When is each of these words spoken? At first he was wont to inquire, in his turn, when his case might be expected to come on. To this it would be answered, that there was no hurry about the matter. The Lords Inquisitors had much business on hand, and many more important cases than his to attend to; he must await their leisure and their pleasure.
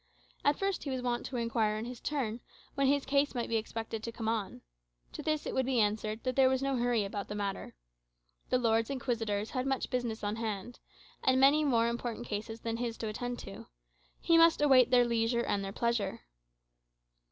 At 0.43 0.57
first 0.57 0.83
he 0.83 0.89
was 0.89 1.03
wont 1.03 1.27
to 1.27 1.35
inquire, 1.37 1.77
in 1.77 1.85
his 1.85 1.99
turn, 1.99 2.39
when 2.73 2.87
his 2.87 3.05
case 3.05 3.35
might 3.35 3.49
be 3.49 3.57
expected 3.57 4.01
to 4.01 4.11
come 4.11 4.27
on. 4.27 4.61
To 5.11 5.21
this 5.21 5.45
it 5.45 5.53
would 5.53 5.67
be 5.67 5.79
answered, 5.79 6.23
that 6.23 6.35
there 6.35 6.49
was 6.49 6.63
no 6.63 6.75
hurry 6.75 7.05
about 7.05 7.27
the 7.27 7.35
matter. 7.35 7.75
The 8.49 8.57
Lords 8.57 8.89
Inquisitors 8.89 9.51
had 9.51 9.67
much 9.67 9.91
business 9.91 10.23
on 10.23 10.37
hand, 10.37 10.79
and 11.23 11.39
many 11.39 11.63
more 11.63 11.87
important 11.87 12.25
cases 12.25 12.61
than 12.61 12.77
his 12.77 12.97
to 12.97 13.09
attend 13.09 13.37
to; 13.41 13.67
he 14.19 14.39
must 14.39 14.59
await 14.59 14.89
their 14.89 15.05
leisure 15.05 15.43
and 15.43 15.63
their 15.63 15.71
pleasure. 15.71 16.21